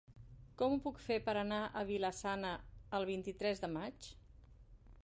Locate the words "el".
3.01-3.09